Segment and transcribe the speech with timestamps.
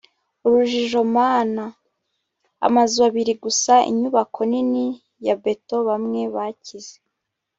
[0.45, 1.63] urujijo mana!
[2.67, 4.83] amazu abiri gusa, inyubako nini
[5.25, 6.95] ya beto bamwe bakize